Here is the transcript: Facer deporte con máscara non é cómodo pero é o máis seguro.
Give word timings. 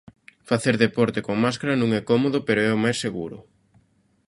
Facer 0.49 0.75
deporte 0.85 1.19
con 1.25 1.35
máscara 1.45 1.79
non 1.81 1.89
é 1.99 2.01
cómodo 2.11 2.37
pero 2.47 2.59
é 2.67 2.69
o 2.77 2.81
máis 2.83 2.97
seguro. 3.05 3.37